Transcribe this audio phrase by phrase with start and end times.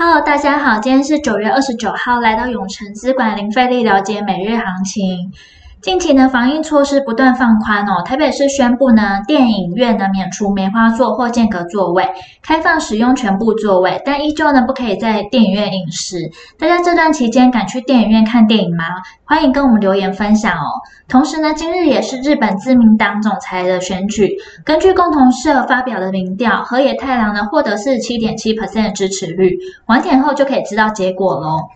[0.00, 5.32] Hello，大家好，今天是九月二十九号，来到永诚资管零费力了解每日行情。
[5.80, 8.02] 近期呢，防疫措施不断放宽哦。
[8.04, 12.04] 台北市宣布呢，电影院呢免除梅花座或间隔座位，
[12.42, 16.16] 开放使用全部座位，但依旧呢不可以在电影院饮食。
[16.58, 18.84] 大家这段期间敢去电影院看电影吗？
[19.24, 20.66] 欢迎跟我们留言分享哦。
[21.08, 31.68] 同时呢，今日也是日本自民党总裁的选举，根据共同社发表的民调，河野太郎呢获得四十七点七 percent 支持率，晚点后就可以知道结果喽。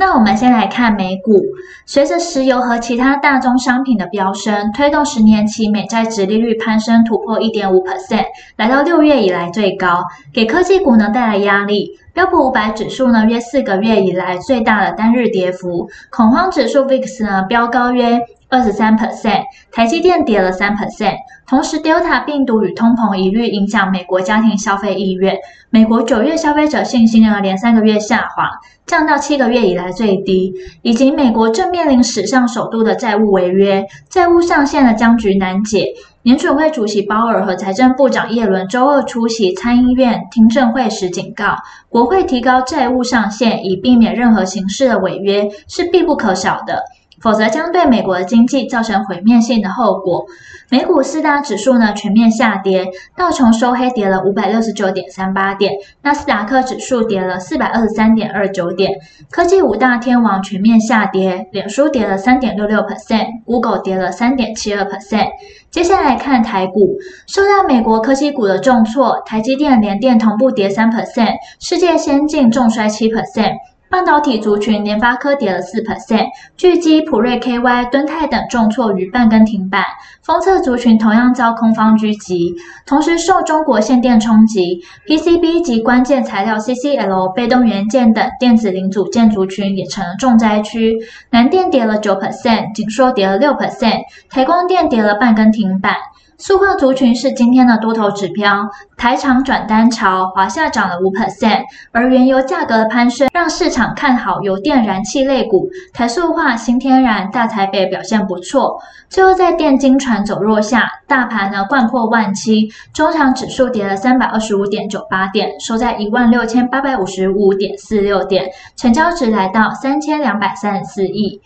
[0.00, 1.44] 那我们先来看美股，
[1.84, 8.24] 随着石油和其他大宗商品的飙升，推动十年期美债殖利率攀升突破一点五 percent，
[8.56, 11.98] 来到六月以来最高，给科技股呢带来压力。
[12.12, 21.14] 标普五百指数呢约四个月以来最大的单日跌幅，恐慌指数 VIX 呢飙高约二十三 percent，台积电跌了三 percent。
[21.46, 25.36] 同时，Delta 病毒与通膨一律影响美国家庭消费意愿。
[25.68, 28.50] 美国九月消费者信心呢连三个月下滑，
[28.86, 30.52] 降到七个月以来最低。
[30.82, 35.86] 以及美国正面临史上首度的债务违约，债务上限的僵局难解。
[36.22, 41.56] 联准会主席鲍尔和财政部长耶伦周二出席参议院听证会时警告，
[41.88, 46.82] 国会提高债务上限以避免任何形式的违约是必不可少的。
[47.20, 50.24] 否则将对美国的经济造成毁灭性的后果。
[50.70, 58.92] 美股四大指数呢全面下跌，道琼收黑跌了五百六十九点三八点，纳斯达克指数跌了四百二十三点二九点。
[59.30, 65.26] 科技五大天王全面下跌，脸书跌了三点六六 percent，Google 跌了三点七二 percent。
[65.72, 73.54] 接下来看台股，受到美国科技股的重挫，台积电、联电同步跌三 percent，世界先进重摔七 percent。
[73.90, 76.26] 半导体族群，联发科跌了四 percent，
[76.56, 79.84] 聚积、普瑞 KY、敦泰等重挫逾半根停板。
[80.22, 82.54] 封测族群同样遭空方狙击，
[82.86, 90.96] 同时受中国限电冲击，PCB 及关键材料 CCL、被动元件等电子零组件族群也成了重灾区。
[91.30, 95.96] 南电跌了九 percent，景硕跌了六 percent，台光电跌了半根停板。
[96.42, 108.80] 塑化族群是今天的多头指标，台厂转单潮，华夏涨了五 percent，而原油价格的攀升让市场看好油电燃气类股，台塑化、新天然、大台北表现不错。
[109.08, 121.40] 最后在电金船走弱下，大盘呢掼破万七，中场指数跌了三百二十五点九八点，收在一万六千八百五十五点四六点，成交值来到三千两百三十四亿。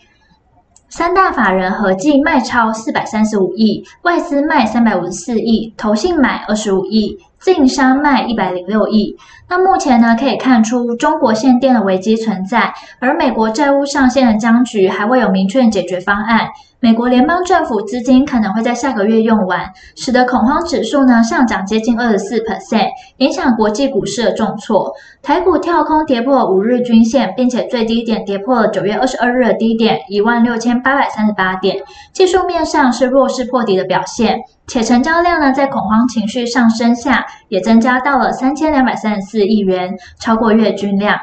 [0.87, 9.15] 三大法人合计卖超四百三十五亿，外资卖三百五十四亿，投信买二十五亿，自营商卖一百零六亿。
[9.47, 16.47] 那目前呢，可以看出中国限电的危机存在，而美国债务上限的僵局还未有明确解决方案。
[16.79, 24.91] 美国联邦政府资金可能会在下个月用完，使得恐慌指数呢上涨接近二十四 percent，影响国际股市的重挫。
[25.21, 31.77] 台股跳空跌破五日均线，并且最低点跌破了九月二十二日的低点一万六千八百三十八点，
[32.11, 41.19] 技术面上是弱势破底的表现，且成交量呢在恐慌情绪上升下也增加到了三千两百三十四亿元，超过月均量。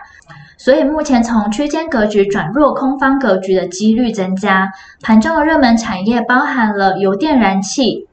[0.57, 4.71] 所以目前从区间格局转弱空方格局的几率增加，
[5.01, 8.07] 盘中的热门产业包含了油电燃气，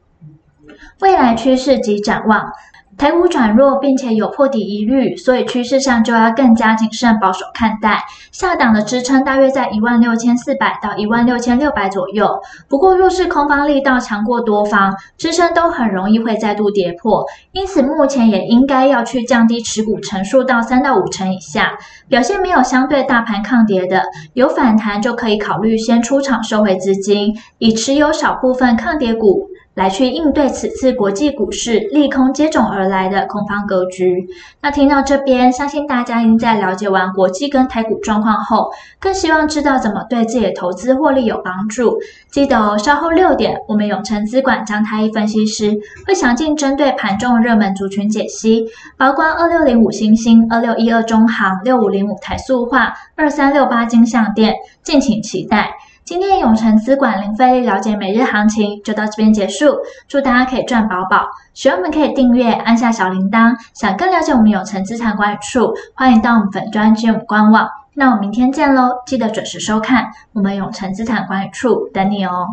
[0.99, 2.51] 未来趋势及展望。
[2.99, 8.03] 台股转弱，并且有破底疑虑，所以趋势上就要更加谨慎保守看待。
[8.33, 12.27] 下档的支撑大约在一万六千四百到一万六千六百左右。
[12.67, 17.25] 不过若是空方力道强过多方，支撑都很容易会再度跌破。
[17.53, 21.77] 因此目前也应该要去降低持股成数到三到五成以下。
[22.09, 29.48] 表现没有相对大盘抗跌的，有反弹就可以考虑先出场收回资金，以持有少部分抗跌股。
[29.79, 34.27] 来去应对此次国际股市利空接踵而来的空方格局。
[34.61, 38.69] 那听到这边，相信大家已经在了解完国际跟台股状况后，
[38.99, 41.97] 更希望知道怎么对自己的投资获利有帮助。
[42.29, 48.65] 记得哦，稍后六点，我们永诚资管张太一分析师会详尽针对盘中热门族群解析，
[48.97, 54.53] 包括二六零五星星、二六一二中行、六五零五台塑化、二三六八金像电，
[54.83, 55.71] 敬请期待。
[56.09, 59.77] 今天永诚资管零费力了解每日行情就到这边结束，
[60.07, 61.27] 祝大家可以赚饱饱。
[61.53, 63.55] 学员们可以订阅，按下小铃铛。
[63.75, 67.69] 想更了解我们永诚资产管理处，欢迎到我们粉专及我们官网。
[67.93, 72.47] 那我们明天见喽，记得准时收看我们永诚资产管理处等你哦。